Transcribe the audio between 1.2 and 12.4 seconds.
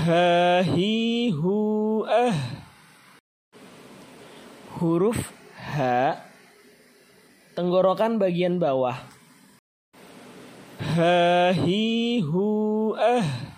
hu ah. Huruf H tenggorokan bagian bawah. Hahi